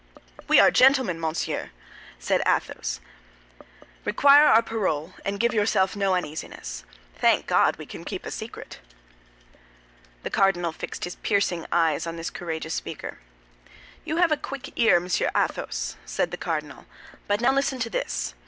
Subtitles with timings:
[0.47, 1.69] "We are gentlemen, monseigneur,"
[2.17, 2.99] said Athos;
[4.03, 6.83] "require our parole, and give yourself no uneasiness.
[7.15, 8.79] Thank God, we can keep a secret."
[10.23, 13.19] The cardinal fixed his piercing eyes on this courageous speaker.
[14.03, 16.87] "You have a quick ear, Monsieur Athos," said the cardinal;
[17.27, 18.33] "but now listen to this.